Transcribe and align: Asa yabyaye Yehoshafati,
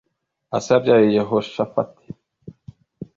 Asa 0.57 0.71
yabyaye 0.75 1.05
Yehoshafati, 1.15 2.05